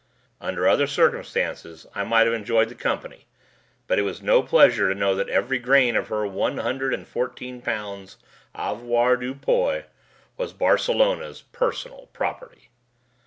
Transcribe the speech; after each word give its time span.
Under 0.39 0.67
other 0.67 0.87
circumstances 0.87 1.85
I 1.93 2.03
might 2.03 2.25
have 2.25 2.33
enjoyed 2.33 2.69
the 2.69 2.73
company, 2.73 3.27
but 3.85 3.99
it 3.99 4.01
was 4.01 4.19
no 4.19 4.41
pleasure 4.41 4.89
to 4.91 4.99
know 4.99 5.13
that 5.13 5.29
every 5.29 5.59
grain 5.59 5.95
of 5.95 6.07
her 6.07 6.25
one 6.25 6.57
hundred 6.57 6.95
and 6.95 7.07
fourteen 7.07 7.61
pounds 7.61 8.17
avoirdupois 8.55 9.83
was 10.37 10.53
Barcelona's 10.53 11.43
Personal 11.51 12.09
Property. 12.13 12.69